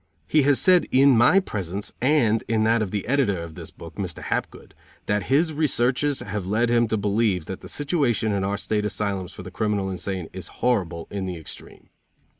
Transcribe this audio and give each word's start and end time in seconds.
He 0.25 0.41
has 0.49 0.59
said 0.59 0.87
in 0.91 1.15
my 1.15 1.39
presence 1.39 1.93
and 2.01 2.43
in 2.47 2.63
that 2.63 2.81
of 2.81 2.89
the 2.89 3.05
editor 3.05 3.39
of 3.39 3.53
this 3.53 3.69
book, 3.69 3.97
Mr. 3.97 4.23
Hapgood, 4.23 4.73
that 5.05 5.25
his 5.29 5.53
researches 5.53 6.21
have 6.21 6.47
led 6.47 6.71
him 6.71 6.87
to 6.87 6.97
believe 6.97 7.45
that 7.45 7.61
the 7.61 7.69
situation 7.69 8.31
in 8.31 8.43
our 8.43 8.57
state 8.57 8.83
asylums 8.83 9.31
for 9.31 9.43
the 9.43 9.51
criminal 9.51 9.91
insane 9.91 10.27
is 10.33 10.47
horrible 10.57 11.07
in 11.11 11.27
the 11.27 11.37
extreme. 11.37 11.89